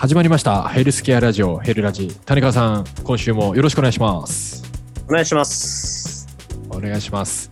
[0.00, 4.64] 始まりましたヘルスケアラジオヘルラジ谷川さん今週もよろしくお願いします
[5.06, 6.26] お願いします。
[6.70, 7.50] お願いします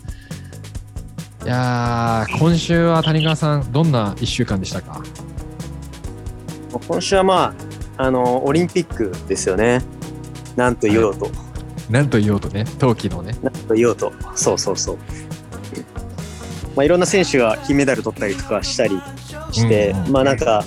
[1.45, 5.03] いやー今週は谷川さんどんな1週間でしたか？
[6.87, 7.55] 今週はま
[7.99, 9.83] あ、あの、オリンピックですよね。
[10.57, 11.31] なんと言おうと。
[11.91, 14.11] なんと言おうとね冬季のねなんと言おうと。
[14.35, 14.99] そうそうそう。
[16.77, 19.01] まあ、いろんな選手が金メダル取ったりとかしたり
[19.51, 20.65] して、うんうんまあなんか、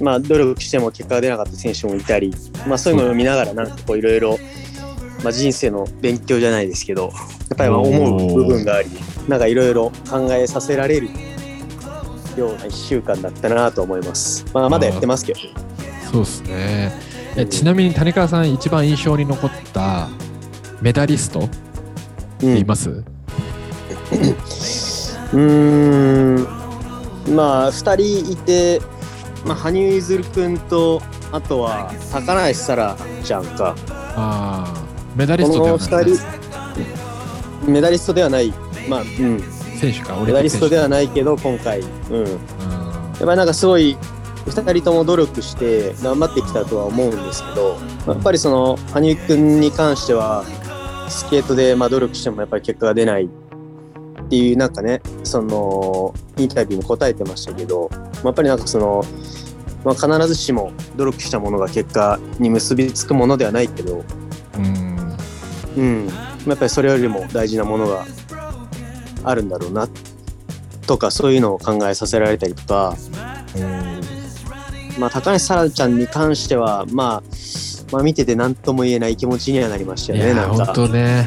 [0.00, 2.34] まあ努力しても結果が出なかった選手もいたり、
[2.66, 4.38] まあそういうのを見ながらなんかこういろいろ、
[5.22, 7.08] まあ人生の勉強じゃないですけど、や
[7.54, 8.88] っぱりまあ思う部分があり、
[9.28, 11.08] なんかいろいろ考えさせられる
[12.36, 14.44] ような一週間だったなと思います。
[14.52, 15.40] まあまだやってますけど。
[16.10, 16.92] そうですね。
[17.36, 20.08] えちなみに谷川さん一番印象に残った
[20.80, 21.48] メダリスト
[22.42, 22.56] うん。
[22.56, 27.36] います、うーん。
[27.36, 28.80] まあ2人いて、
[29.44, 31.00] まあ、羽生結弦君と
[31.32, 33.74] あとは高梨沙羅ちゃんか。
[33.88, 34.84] ああ
[35.16, 36.04] メダリストではない。
[36.04, 36.14] 2
[37.64, 38.52] 人メダリストではない。
[38.88, 39.40] まあうん。
[39.78, 41.80] 選手かメダリストではない、けど今回。
[41.80, 41.86] うん。
[41.86, 43.96] やっうんぱりなんかすごい
[44.46, 50.44] 2人とも努力して頑張ってきたとは思うんですけどやっぱりその羽生君に関しては
[51.08, 53.28] スケートでまあ努力してもやっぱり結果が出ない
[54.30, 59.04] っていうなんかねそのインタビューに答えてましたけどまあやっぱりなんかその、
[59.84, 64.04] まあ、必ずしも努力したものが結果に結びつくものではないけど、
[64.56, 65.16] うん
[65.76, 68.06] うん、まあやっぱりそれよりも大事なものが
[69.24, 69.88] あるんだろうな
[70.86, 72.96] とかそういうのを考えさせられたりとか。
[74.98, 77.22] まあ、高梨沙羅ちゃんに関しては、まあ、
[77.90, 80.72] まあ、見てて何とも言えない気持ちにはなりましたいよね、なんか。
[80.74, 81.26] 当ね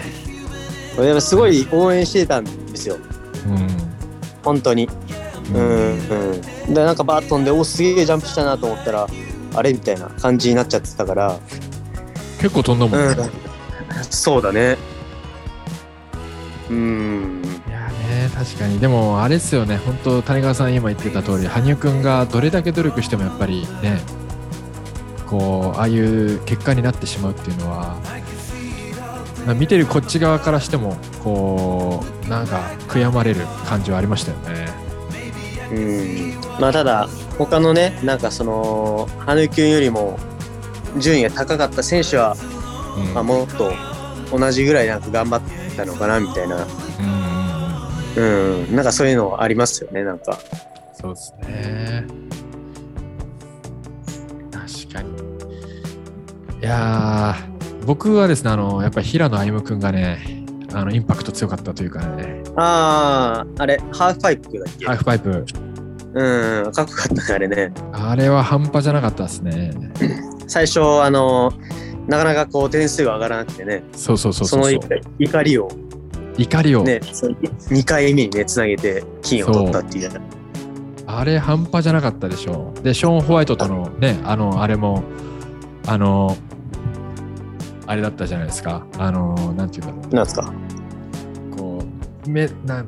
[1.21, 2.97] すごい応援してたんですよ、
[3.47, 3.67] うん
[4.43, 4.89] 本当に。
[5.53, 5.99] うん、
[6.67, 6.73] うん。
[6.73, 9.07] で、なんかバーッ飛んで、おすげえジャンプしたなと思ったら、
[9.55, 9.71] あれ？
[9.71, 11.39] みたいな感じになっちゃってたから。
[12.39, 13.16] 結構飛んだもんね、
[14.09, 14.78] そうだね。
[16.69, 17.41] うん。
[17.67, 24.01] いやね確かにでもあれですよね本当谷川さん今言ってた通り羽生くんがどれだけ努力してもやっぱりね
[25.25, 28.17] こうああいう結果になってしまうっていうのは、まあ
[29.55, 34.67] 見てるこっち側からしてもこうなんか悔やまれる感じはありましたよね。
[35.71, 36.33] うん。
[36.59, 40.19] まあ、ただ、他のね、なんかその、羽生君よりも
[40.99, 42.35] 順位が高かった選手は、
[42.97, 43.73] うんまあ、もっと
[44.37, 45.41] 同じぐらいなんか頑張っ
[45.75, 46.63] たのかなみたいな、うん
[48.15, 48.21] う
[48.71, 50.37] んなんかそういうのありますよね、なんか。
[50.93, 52.05] そうですね。
[54.51, 55.09] 確かに。
[56.61, 57.53] いやー
[57.85, 62.41] 僕はですねあのやっぱり平野歩夢君がねあのインパクト強かったというかね。
[62.55, 65.45] ああ、あれ、ハーフパイプだっけ、ハーフパイプ。
[66.16, 67.73] うん、かっこよかったね、あれね。
[67.91, 69.72] あれは半端じゃなかったですね。
[70.47, 71.51] 最初、あの、
[72.07, 74.81] なかなかこう点数が上がらなくてね、そうそうそうそうその怒
[75.19, 75.69] 怒りを。
[76.38, 80.11] 怒りを、ね、2回目にね、つなげて金を取ったっていう。
[81.05, 82.73] あれ半端じゃなかったでしょ。
[82.81, 85.03] でショーン・ホワイトとのねあのあれも
[85.85, 86.35] あの
[87.85, 90.53] あれだったじゃないですかあのなんていうんだろうなんですか？
[91.55, 91.83] こ
[92.25, 92.88] うめなん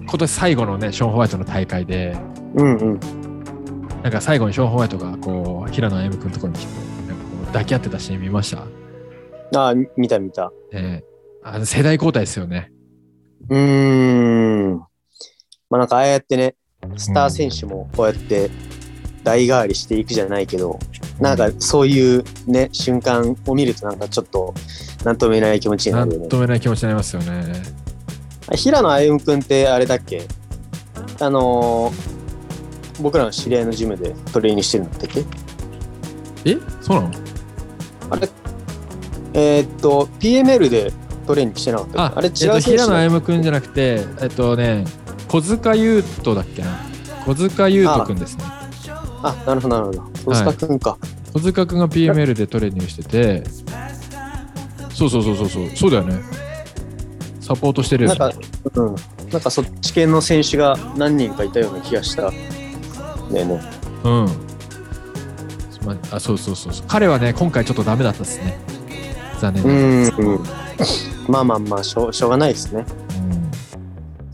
[0.00, 2.16] 今年最後のねショーン・ホワイトの大会で
[2.54, 3.00] うんうん。
[4.02, 6.72] なんか最後にショーン・ホワイトがこう平野歩夢君のところに来て
[7.06, 8.66] なんかこう抱き合ってたシーン見ました、
[9.58, 10.52] ああ、見た見た。
[10.72, 11.12] えー
[11.44, 12.70] あの世代交代ですよね。
[13.48, 14.78] うーん。
[14.78, 14.86] ま
[15.72, 16.54] あなんかああやってね、
[16.96, 18.48] スター選手もこうやって
[19.24, 20.78] 代替わりしていくじゃないけど、
[21.20, 24.54] なんかそういうね、瞬間を見るとなんかちょっと、
[25.04, 26.36] なんとも言えない気持ちになるよねと。
[26.36, 27.62] も言えない気持ちになりますよね。
[28.54, 30.26] 平野歩夢君ってあれだっけ？
[31.20, 32.22] あのー
[33.00, 35.24] 僕らの知り合いのジムでトレーニングしてるんだっけ？
[36.44, 36.56] え？
[36.82, 37.10] そうなの？
[38.10, 38.28] あれ？
[39.34, 40.92] えーっと、PML で
[41.26, 42.18] トレーニングしてなかったっけ？
[42.18, 44.84] あれ違うえっと、平野歩夢君じゃなくて、えっとね、
[45.28, 46.78] 小塚優斗だっけな？
[47.24, 48.44] 小塚優斗君ですね。
[49.22, 50.11] あ、なるほど、なるほど。
[50.24, 50.98] 小塚君か。
[51.32, 53.44] 小塚君が PML でトレーニングしてて、
[54.90, 56.20] そうそうそうそうそう、そうだよね。
[57.40, 58.32] サポートしてるなんか、
[58.74, 58.94] うん。
[59.30, 62.30] なんかそっち系の選手が何人かいたような気がした。
[62.30, 62.38] ね
[63.34, 63.60] えね。
[64.04, 64.26] うん。
[65.84, 66.86] まあ、そうそうそうそう。
[66.86, 68.58] 彼はね、今回ちょっとダメだったですね。
[69.40, 69.68] 残念う。
[69.68, 70.44] ん、うん。
[71.28, 72.84] まあまあまあしょう、しょうがないですね。
[73.26, 73.32] うん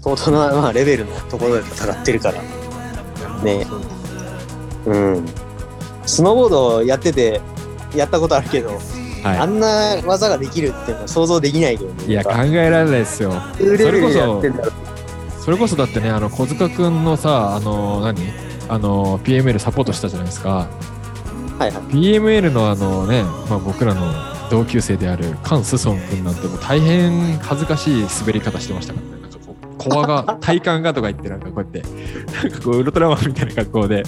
[0.01, 2.41] 相当な、まあ、レベルのところで戦ってるから。
[3.43, 3.67] ね
[4.87, 5.27] うん。
[6.09, 7.41] スノーボードやってて、
[7.95, 8.71] やったことあるけど、
[9.25, 12.05] あはんな技ができるっていうのは想像できないけどね。
[12.07, 12.11] い。
[12.11, 13.31] いや、考えられないですよ。
[13.59, 14.73] どういうレベルでやってんだろう。
[15.43, 18.17] それこそだってね、あの小塚君のさ、あの、何？
[18.69, 20.69] あの、PML サポートしたじゃないですか。
[21.59, 21.71] はいはい。
[21.71, 24.13] BML のあのね、まあ、僕らの
[24.51, 29.13] 同級生であるカン・スソン君なんてもう大変恥ずかしい滑り方してましたからね。
[29.23, 34.05] なんかこう、コアが、体幹がとか言って、なんかこうやって、なんかこう、ウルトラマンみたいな格好で、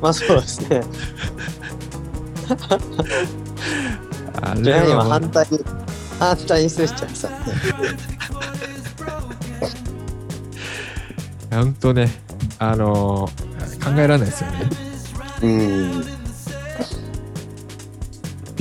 [0.00, 0.82] まあそうですね。
[4.42, 5.60] あじゃあ今れはもう反対に、
[6.18, 7.28] 反対にするちゃいさ。
[11.50, 12.08] 本当ね、
[12.58, 13.48] あのー
[13.78, 14.68] 考えられないですよね。
[15.42, 16.02] うん。
[16.02, 16.08] じ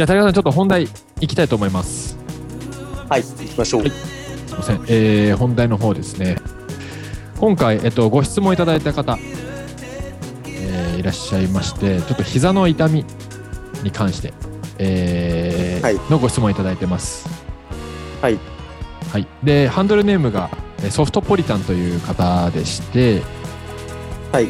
[0.03, 0.87] ゃあ、武田さん、ちょっと本題
[1.19, 2.17] いきたいと思います。
[3.09, 3.81] はい、行きましょう。
[3.81, 6.37] はいすいません、えー本題の方ですね。
[7.39, 9.36] 今回、えっと、ご質問いただいた方、えー
[10.97, 13.05] いらっしゃいまして、ちょっと膝の痛み
[13.83, 14.33] に関して、
[14.79, 17.27] えーはいのご質問いただいてます。
[18.21, 18.37] はい。
[19.11, 19.27] はい。
[19.43, 20.49] で、ハンドルネームが
[20.79, 23.21] えーソフトポリタンという方でして、
[24.31, 24.47] はい。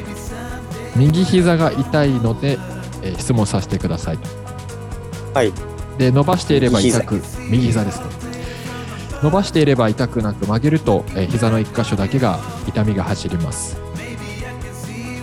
[0.96, 2.58] 右膝が痛いので、
[3.04, 4.30] えー質問させてくださいと。
[5.34, 5.54] はい。
[5.98, 8.06] で、伸ばしていれば痛く、右膝ですね。
[9.24, 13.78] 伸ばしていれば痛くなく曲げると、えー膝の一箇所だけが痛みが走ります。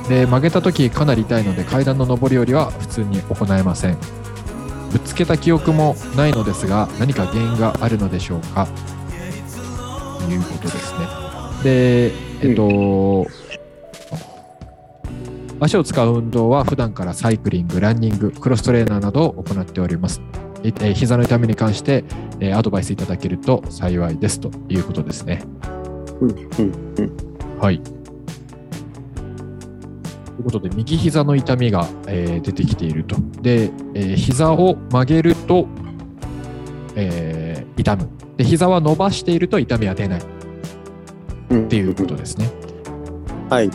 [0.09, 3.97] で、曲げた時かなり痛いので階段の上り下りは普通に行えません。
[4.93, 8.69] ぶつけた記憶もないのですが何か原因があるのでしょうか？
[10.25, 11.07] ということですね。
[11.65, 12.13] で、
[12.49, 13.27] えっと、
[15.59, 20.21] 足を使う運動は普段からサイクリング、ランニング、クロストレーナーなどを行っております。
[20.63, 22.05] ええー膝の痛みに関して、
[22.39, 25.43] えーアドバイスいただけると幸いですということですね。
[26.21, 26.39] うん、うん、
[26.99, 27.59] うん。
[27.59, 27.81] はい。
[30.45, 33.17] ということで、右膝の痛みが、えー出てきていると。
[33.41, 35.67] で、えー膝を曲げると、
[36.95, 38.11] えー痛む。
[38.37, 40.21] で、膝は伸ばしていると痛みは出ない。
[40.21, 40.25] っ
[41.69, 42.51] ていうことですね。
[43.49, 43.71] はい。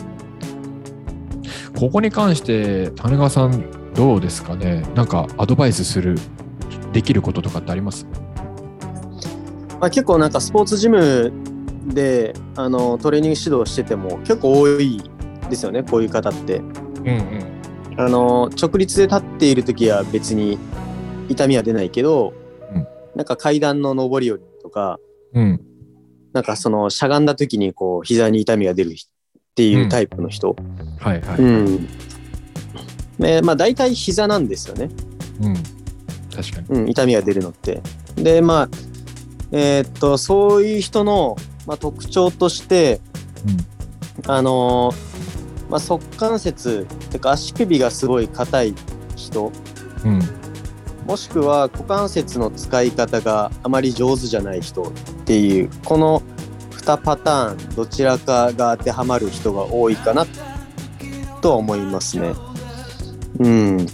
[1.76, 3.64] ここに関して、種川さん、
[3.94, 4.84] どうですかね？
[4.94, 6.16] なんかアドバイスする、
[6.92, 8.06] できることとかってあります？
[9.80, 11.32] まあ、結構なんかスポーツジム
[11.88, 15.02] であのトレーニング指導してても結構多い
[15.50, 17.60] ですよねこういう方ってうんうん。
[17.98, 20.58] あの直立で立っている時は別に
[21.28, 22.32] 痛みは出ないけど、
[22.72, 22.86] うん
[23.16, 24.98] なんか階段の上り下りとか
[25.34, 25.60] うん。
[26.32, 28.94] なんかそのしゃがんだ時にこう膝に痛みが出るっ
[29.56, 30.56] ていうタイプの人、
[31.00, 31.38] はいはい。
[31.40, 31.88] うん
[33.18, 34.88] でまあ大体膝なんですよね、
[35.42, 35.54] うん。
[36.34, 36.80] 確かに。
[36.82, 37.82] うん、痛みが出るのって。
[38.14, 38.68] でまあ
[39.52, 41.36] えーっとそういう人の、
[41.66, 43.00] まあ、特徴として
[44.26, 45.09] あのー
[45.70, 48.74] まあ、側関節ってか足首がすごい硬い
[49.16, 49.52] 人
[50.04, 50.14] うん。
[50.14, 50.40] うん。
[51.06, 54.92] もしくは股関節の使い方があまり上手じゃない人っ
[55.24, 56.22] ていうこの
[56.72, 60.26] 2パターンどちらかが当てはまる人が多いかな
[61.40, 62.34] とは思いますね。
[63.38, 63.86] うん、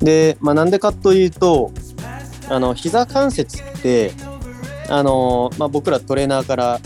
[0.00, 1.70] で、まあ、なんでかというと
[2.48, 4.12] あの膝関節って
[4.88, 6.80] あの、まあ、僕らトレーナーから、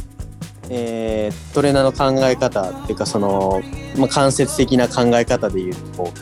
[0.70, 3.60] えートレーナーの考え方っていうかその、
[3.96, 6.12] まあ、関節的な考え方でいうと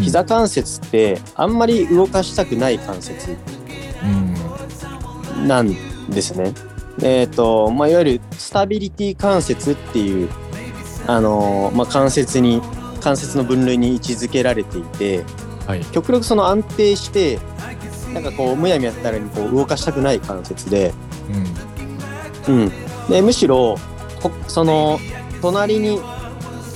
[0.00, 3.36] 膝関節ってあんまり動かしたくない関節
[4.02, 5.48] うん。
[5.48, 5.74] なん
[6.10, 6.52] ですね。
[7.02, 10.28] えっ、と、まあ、いわゆるスタビリティ関節っていう、
[11.06, 12.60] あのーまあ、関節に、
[13.00, 15.24] 関節の分類に位置づけられていて、
[15.66, 15.84] はい。
[15.86, 17.38] 極力その安定して、
[18.12, 20.92] なんかこう、むやみやったらにこう動かしたくない関節で、
[22.48, 22.62] うん。
[22.62, 22.72] うん。
[23.08, 23.76] で、むしろ、
[24.22, 24.98] こその、
[25.40, 26.00] 隣に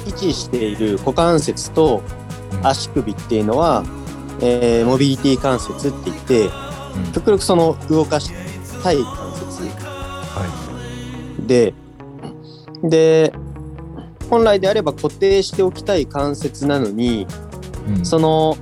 [0.06, 2.02] 位置している股関節と
[2.52, 2.66] うん。
[2.66, 3.84] 足首っていうのは、
[4.40, 6.48] えーモビリティ関節って言って、う
[7.08, 7.12] ん。
[7.12, 8.30] 極力その動かし
[8.82, 9.68] たい関節。
[9.68, 10.44] は
[11.46, 11.74] で、
[12.82, 13.32] で、
[14.30, 17.26] 本来であれば固定しておきたい関節なのに、い。
[17.88, 18.06] うん。
[18.06, 18.56] その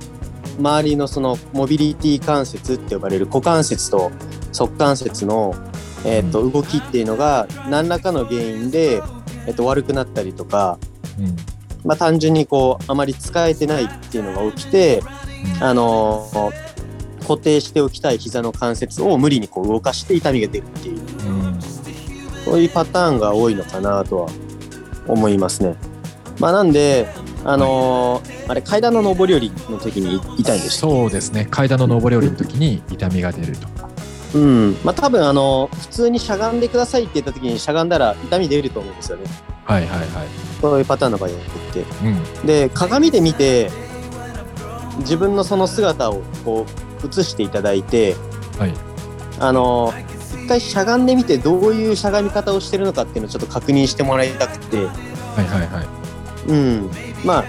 [0.59, 4.11] 周りのそのモビリティ関節って呼ばれる股関節と
[4.51, 5.55] 側関節の、
[6.05, 9.01] えーと動きっていうのが何らかの原因で、
[9.47, 10.92] えーと悪くなったりとか、うん
[11.85, 15.03] まあ、単純にこうあまり使えてないっていうのが起きて、
[15.57, 15.63] うん。
[15.63, 16.73] あのー
[17.23, 20.97] 固定しておきたい膝の関節を無理にこう動かして痛みが出るっていう。
[20.97, 21.61] うん。
[22.43, 24.29] そういうパターンが多いのかなとは
[25.07, 25.77] 思いますね。
[26.39, 27.07] まあなんで、
[27.45, 30.91] あのーあれ階段の上り下りの時に痛いんですよ。
[30.91, 31.47] そうですね。
[31.49, 33.67] 階段の上り下りの時に痛みが出ると
[34.33, 34.77] うん。
[34.83, 39.25] まあ多分あの普通にしゃがんでくださいって言った時にしゃがんだら痛み出ると思うんですよね。
[39.65, 40.09] はいはいはい
[40.61, 41.79] そういうパターンの場合が多くて。
[41.81, 43.71] うんで鏡で見て
[44.99, 46.65] 自分のその姿をこ
[47.03, 48.15] う映していただいて、
[48.57, 48.73] はい
[49.39, 49.93] あの
[50.43, 54.77] 一回しゃがんでみてどういうしゃがみ方をしてるのかっていうのをちょっと確認してもらいたくて。
[54.77, 54.83] は
[55.41, 55.87] いはいはい
[56.47, 56.91] うん、
[57.23, 57.45] まあ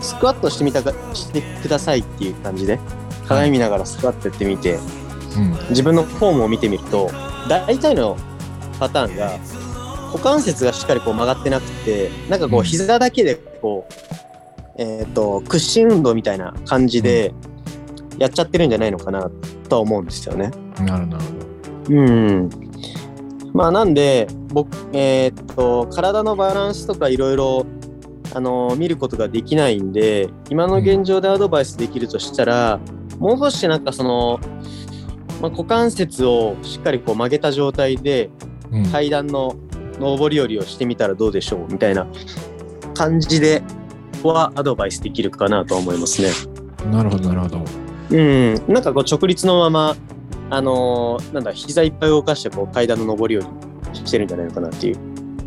[0.00, 2.78] スクワットしてみたかしてくださいっていう感じで
[3.26, 4.99] 鏡見ながらスクワットやってみて、うん
[5.70, 7.10] 自分のフォームを見てみると
[7.48, 8.16] 大体の
[8.78, 9.38] パターンが
[10.12, 13.92] 股関節がしっかりこう曲がってなくてなんかこううん膝だけでこう、
[14.78, 17.32] えっ、と屈伸運動みたいな感じで
[18.18, 19.30] やっちゃってるんじゃないのかな
[19.68, 20.50] とは思うんですよね。
[20.80, 21.18] なるほど
[21.88, 22.50] うん。
[23.52, 27.66] まあなんで僕えーっと体のバランスとかいろいろ
[28.34, 32.80] あの見ることができないんで今の現状でアドバイスできるとしたら、
[33.18, 34.40] もう少しなんかその、
[35.40, 38.30] まあ、股関節をしっかりこう曲げた状態で
[38.92, 39.56] 階段の
[39.98, 42.06] 上り下りをしてみたらどうでしょうみたいな
[42.94, 43.62] 感じで
[44.22, 46.28] はアドバイスできるかなと思いますね。
[46.90, 47.64] なるほどなるほど
[48.10, 49.96] うん、なんかこう直立のまま、
[50.50, 53.48] あのーなんだ、膝いっぱい動かしてこう階段の上り下
[53.92, 54.98] りしてるんじゃないのかなっていう。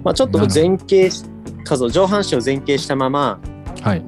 [0.03, 1.25] まあ、ちょっと前傾し、
[1.65, 3.39] かぞ上半身を前傾したまま、
[3.81, 3.99] はい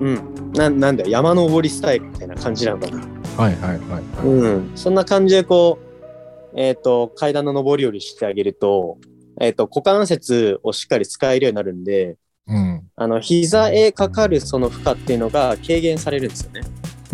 [0.00, 3.09] うん、ななんだよ、山登りスタイルみたいな感じなのかな。
[3.40, 8.98] はいはいはいはいうん、そんな感じでこう、えっ、と、階段の上り下りしてあげると、
[9.40, 16.60] えっ、と、股関節をしっかり使えるようになるんで、うんあの、膝へかかるその負荷っていうのが軽減されるんですよね。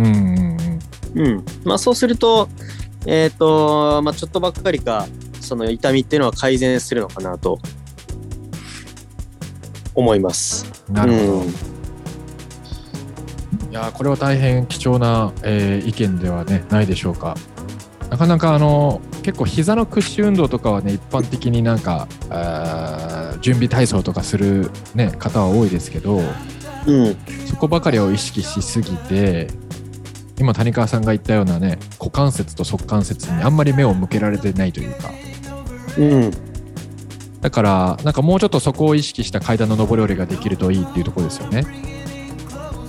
[0.00, 0.56] うんうん
[1.14, 1.44] うんうん。
[1.64, 2.48] まあそうすると、
[3.06, 5.06] えっ、と、まあちょっとばっかりか、
[5.40, 7.60] その痛みっていうのは改善するのかなと
[9.94, 10.82] 思います。
[10.90, 11.75] なるほど、うん
[13.70, 17.36] いやーこれは大変貴重な、えー意見ではねないでしょうか
[18.10, 22.06] なかなかあの結構膝の屈伸運動とかはね一般的になんか
[23.40, 26.20] 準備体操とかする、ね、方は多いですけど
[26.86, 27.16] うん。
[27.46, 29.48] そこばかりを意識しすぎて
[30.38, 35.10] 今谷川さんが言ったようなね股関節と側関節にあんまり目を向けられてないというか
[35.98, 36.30] うん。
[37.40, 41.95] だからなんかもうちょっとそこを意識した階段の上り下りができるといいっていうところですよね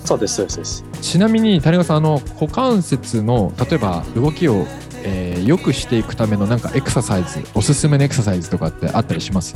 [0.07, 0.85] そうです、そうです。
[1.01, 4.65] ちなみに谷川さんあの股関節の例えば動きを、
[5.03, 9.55] えー良くしていくためのなんかエクササイズおすすめのエクササイズとかってあったりします？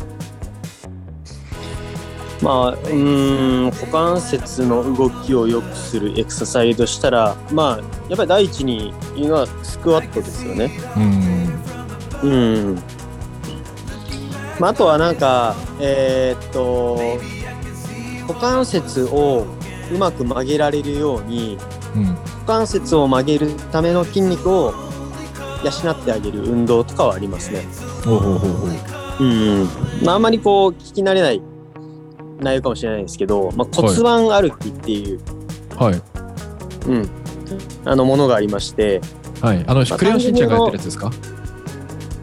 [2.41, 7.77] まあ、うーん、股関節の動きを良くするエクササイズとしたら、まあ、
[8.09, 10.71] やっぱり第一に言うのはスクワットですよね。
[12.23, 12.75] うんうん。
[14.59, 16.97] まあ、あとはなんか、えーっと、
[18.27, 19.45] 股関節を
[19.91, 21.57] うまく曲げられるように、
[21.95, 22.03] うん。
[22.05, 22.17] 股
[22.47, 24.73] 関節を曲げるための筋肉を
[25.63, 27.65] 養ってあげる運動とかはありますね。
[30.03, 31.41] まあ、あんまりこう、聞き慣れない
[32.39, 35.19] 内容かもしれないですけど、まあ、骨盤歩きっていう、
[35.77, 36.01] はい。
[36.87, 37.09] うん、
[37.85, 39.01] あのものがありまして、
[39.41, 39.63] はい。
[39.67, 41.11] あのまあクレヨンしんちゃんがやってるやつですか？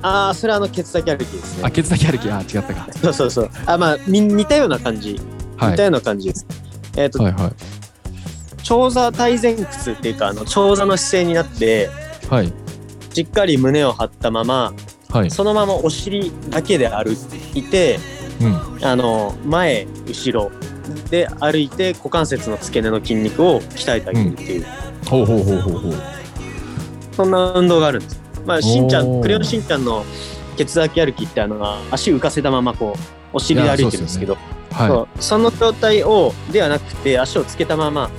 [0.03, 1.65] ああ、それはあの、ケツだけ歩きですね。
[1.65, 2.31] あケツだけ歩き。
[2.31, 2.89] あ違ったか。
[2.93, 3.51] そうそうそう。
[3.67, 5.21] あ、まあ、み似たような感じ。
[5.57, 5.71] はい。
[5.73, 6.47] 似たような感じです。
[6.99, 7.53] えっ、と、はいはい。
[8.65, 11.89] 長座体前屈っていうか、あの、長座の姿勢になって、
[12.29, 12.53] はい。
[13.15, 14.73] しっかり胸を張ったまま、
[15.11, 15.31] はい。
[15.31, 17.17] そのままお尻だけで歩
[17.55, 17.99] いて、
[18.41, 18.85] うん。
[18.85, 20.51] あの、前、後ろ
[21.09, 24.67] で歩いて、股関節の付け根の筋肉を鍛えてあげるっていう、
[25.07, 25.95] ほうほうほうほうほう。
[27.13, 28.21] そんな運動があるんです。
[28.45, 30.05] まあ、しんちゃん、クレヨンしんちゃんの
[30.57, 33.01] ケツだけ歩きって、あの、足浮かせたまま、こう、
[33.33, 34.37] お尻で歩いてるんですけど、
[34.79, 35.23] はそう。
[35.23, 38.11] その状態をではなくて足をつけたまま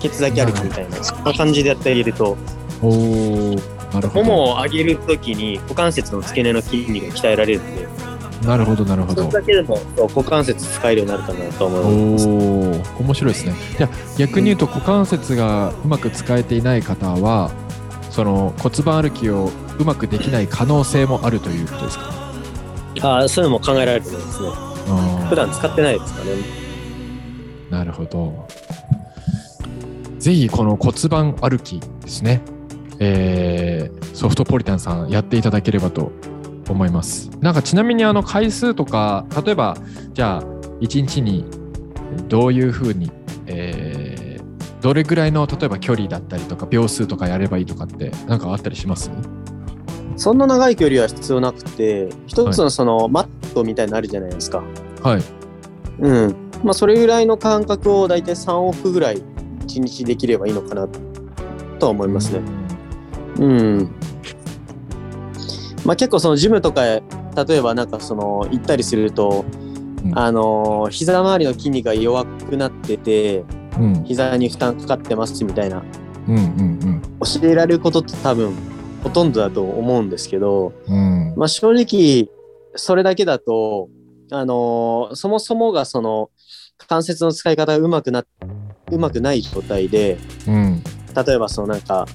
[0.00, 2.36] ケツだけ歩くみたいなそんな感じでやってあげると
[2.82, 3.78] いおー。
[3.92, 4.24] なるほど。
[4.24, 7.88] ももを上げるときに股関節の付け根の筋肉が鍛えられるんで
[8.46, 9.22] なるほどなるほど。
[9.24, 12.28] それだけでも股関節使えるようになるかなと思います。
[12.28, 13.54] おお面白いですね。
[13.78, 17.50] じゃあ逆に言うと股関節がうまく使えていない方は
[18.10, 22.12] その骨盤歩きをうまくできない可能性もあるということですか？
[23.02, 24.67] ああそういうのも考えられると思いますね。
[25.28, 26.30] 普段使ってないですかね。
[27.70, 28.46] なるほど。
[30.18, 32.42] ぜひこの骨盤歩きですね、
[32.98, 36.10] えーソフトポリタンさんやっていただければと
[36.68, 37.30] 思います。
[37.40, 39.76] なんかちなみにあの回数とか例えば
[40.12, 40.42] じゃあ
[40.80, 41.44] 1日に
[42.26, 43.12] どういうふうに、
[43.46, 44.18] えー
[44.80, 49.10] どれぐらいの例えば距離だったりとか秒数とかやればいいとかってなんかあったりします？
[50.18, 54.62] そんな長い距離は必要なくて一つのそのマットみたいなのあるじゃないですか。
[55.02, 55.22] はい
[56.00, 56.36] うん。
[56.64, 59.22] まあそれぐらいの間隔をだいたい3往復ぐらい
[59.66, 60.88] 1日できればいいのかな
[61.78, 62.40] とは思いますね。
[63.38, 63.90] うん。
[65.84, 67.02] まあ結構そのジムとかへ
[67.46, 69.44] 例えばなんかその行ったりすると、
[70.04, 73.44] うんあのー膝周りの筋肉が弱くなってて
[73.78, 75.82] うん膝に負担かかってますみたいな
[76.28, 78.52] うんうん教えられることって多分
[79.02, 81.30] ほとんどだと思うんですけど、うん。
[81.30, 82.28] うんまあ正直
[82.74, 83.88] それだけだと
[84.30, 86.30] あのーそもそもがその
[86.86, 88.26] 関節の使い方が上手くなっ
[88.90, 90.82] うまくない状態でうん。
[91.26, 92.06] 例えばそのなんか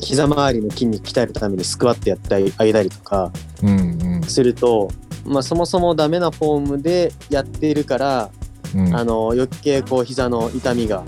[0.00, 3.32] 膝周りの筋肉鍛えるためにスクワットやったりあげたりとか
[3.62, 4.22] うんうん。
[4.22, 4.88] すると、
[5.24, 8.30] まあ、そもそもダメなフォームでやっているから、
[8.74, 8.94] うん。
[8.94, 11.04] あの余計こう膝の痛みが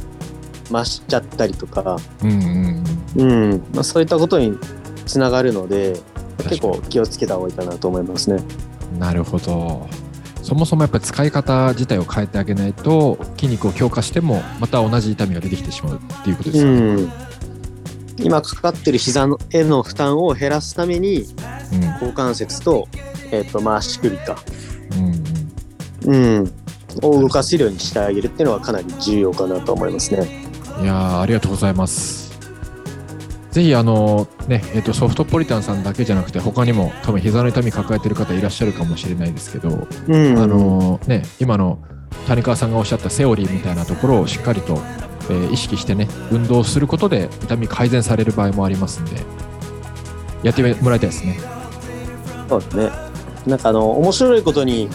[0.70, 2.84] 増しちゃったりとか、うん
[3.16, 3.30] うん。
[3.30, 3.64] うん。
[3.74, 4.56] まあ、そういったことに
[5.10, 5.96] つながるので
[6.48, 8.42] 結構気をつけた方がいいかなと思いますね。
[8.98, 9.88] なるほど
[10.42, 16.80] そもそもやっぱり使い方自体を変えてあげないと筋肉を強化してもまた同じ痛みが出てきてしまうっていうことですよね。
[16.80, 17.12] うん
[18.22, 21.24] 今かかってる膝のへの負担を減らすために
[21.72, 22.86] うん股関節と,、
[23.30, 24.36] えっとまあ足首か、
[24.92, 26.52] うんうんうん、
[27.02, 30.46] を動かせるようにしてあげるっていうのはかなり重要かなと思いますね。
[30.82, 32.29] いやーありがとうございます。
[33.50, 41.82] ぜひあのねえっとソフトポリタンさんだけじゃなくて他にも多分膝の痛み抱えてる方いらっしゃるかもしれないですけど、うん、あのね今の
[42.26, 49.16] 谷川さんがおっしゃったセオリーみたいなところをしっかりと、えー意識してね運動することで痛み改善される場合もありますんで
[50.42, 51.38] やってもらいたいですね。
[52.48, 52.90] そうですね。
[53.46, 54.88] なんかあの面白いことに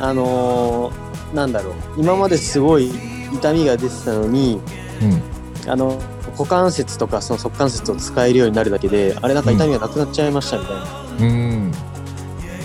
[0.00, 2.90] あのーなんだろう今まですごい
[3.32, 4.60] 痛みが出てたのに
[5.02, 6.00] うんあの
[6.36, 10.82] 股関節とかその側関節を使えるようになるだけであれなんか痛みがなくなっちゃいましたみたいな
[11.20, 11.72] うん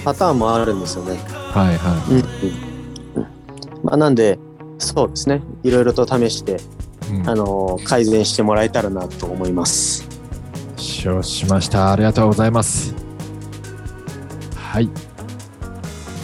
[0.04, 1.12] パターンもあるんですよね。
[1.52, 3.28] はいはうんうん
[3.84, 4.40] まあ、なんで
[4.80, 6.56] そうですねいろいろと試して、い。
[7.16, 10.08] うんあのー改善してもらえたらなと思います。
[10.78, 11.92] 承知しました。
[11.92, 12.96] ありがとうございます。
[14.56, 14.90] はい。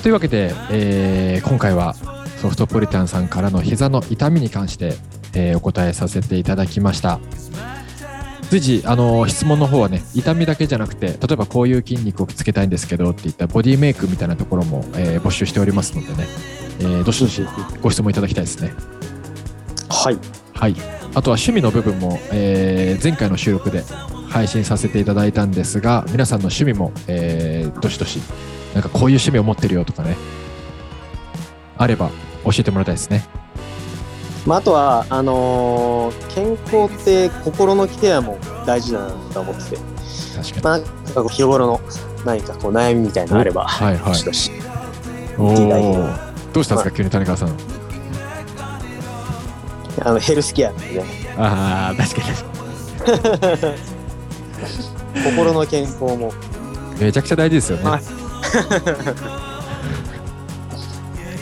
[0.01, 1.95] というわけで、えー今回は
[2.41, 4.93] ソフトポリタンさんからの膝の痛みに関して、
[5.34, 7.19] えーお答えさせていただきました。
[8.50, 16.27] 随時、あの質問の方はね、痛みだけじゃなくて、例えばこういう筋肉をつけたいんですけどっていったボディメイクみたいなところも、えー募集しておりますのでね、
[16.79, 17.46] えーどしどし
[17.81, 18.74] ご質問いただきたいですね。
[19.89, 20.17] はい。
[20.53, 20.75] はい、
[21.13, 23.84] あとは趣味の部分も、えー前回の収録で
[24.30, 28.19] 配信させていただいたんですが皆さんの趣味も、えーどしどし
[28.73, 30.15] なんかこういう趣味を持ってるよとかね
[31.78, 32.10] あれば
[32.43, 33.25] 教えてもらいたいですね
[34.47, 39.77] まあ、あとはあのー健康って心のケアも大事だなと思ってて、
[40.36, 41.81] 確かに、まあ、なんかこう日頃の
[42.25, 44.23] 何かこう悩みみたいなのあれば、はいはい。
[44.23, 44.49] どし
[46.53, 46.91] どうしたんですか？
[46.91, 47.49] 急に谷川さん。
[49.99, 51.05] あのヘルスケアなんでね。
[51.38, 52.27] ああ確かに。
[53.07, 53.21] 確
[53.62, 53.73] か
[55.25, 56.31] 心の健康も。
[56.95, 58.01] にめちゃくちゃ大事ですよね、はい。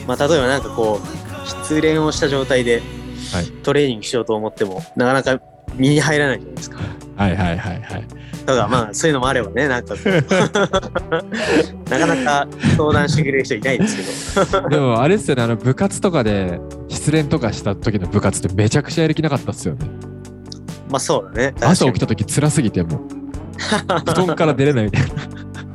[0.07, 1.07] まあ例えばなんかこう
[1.47, 2.81] 失恋をした状態で
[3.35, 3.45] はい。
[3.63, 5.39] トレーニングしようと思っても、なかなか
[5.75, 6.77] 身に入らないじゃないですか。
[7.15, 8.07] はいはいはいはい。
[8.45, 9.95] だからまあ そういうのもあればねなんか
[11.89, 14.69] なかなか相談してくれる人いないですけど。
[14.69, 15.43] でもあれですよね。
[15.43, 19.87] あの部活とかで失恋とかした時の部活ってめちゃくちゃやる気なかったっすよね。
[20.89, 21.55] まあそうだね。
[21.61, 23.01] 朝起きたた時辛すぎてもう。
[23.57, 25.07] 布団から出れないみたいな。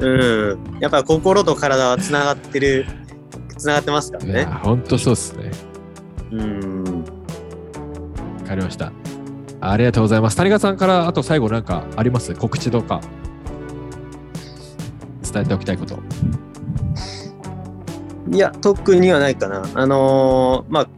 [0.07, 0.59] うん。
[0.81, 2.87] やっぱ心と体はつながってる
[3.57, 5.51] つながってますからいねや本当そうっすね。
[6.31, 6.61] うん。
[6.61, 6.70] わ
[8.51, 8.93] かりました。
[9.61, 10.37] ありがとうございます。
[10.37, 12.35] 谷川さんからあと最後なんかあります？
[12.35, 13.01] 告知とか。
[15.33, 15.99] 伝えておきたいこと。
[18.33, 19.63] いや特にはないかな。
[19.75, 20.89] あのーまあ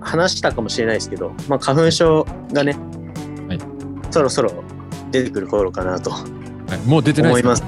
[0.00, 2.76] 話したかもしれないですけど、まあ、花粉症がね、
[3.48, 3.58] はい。
[4.10, 4.52] そろそろ
[5.12, 6.10] 出てくる頃かなと。
[6.10, 6.26] は
[6.84, 6.88] い。
[6.88, 7.62] もう出てないです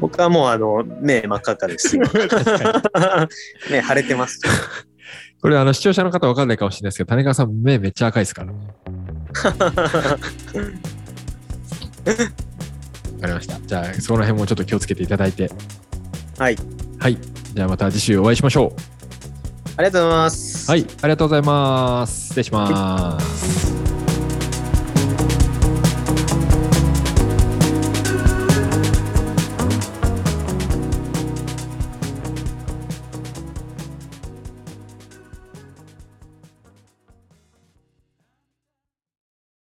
[0.00, 1.96] 僕はもうあの目真っ赤です。
[3.70, 4.40] 目腫れてます
[5.40, 8.52] これあの視聴者の方わかんないかもしれないですけど谷川さん目めっちゃ赤いですから。
[8.52, 8.56] ね
[13.16, 13.58] わかりました。
[13.60, 15.50] じゃあその辺もちょっと気をつけていただいて。
[16.38, 16.56] はい。
[16.98, 17.18] はい。
[17.54, 18.80] じゃあまた次週お会いしましょう。
[19.78, 20.70] ありがとうございます。
[20.70, 20.80] はい。
[20.80, 22.26] ありがとうございます。
[22.28, 23.65] 失礼します